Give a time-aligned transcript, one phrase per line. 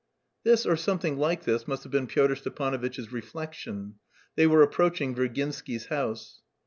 [0.43, 3.99] This or something like this must have been Pyotr Stepanovitch's reflection.
[4.35, 6.41] They were approaching Virginsky's house.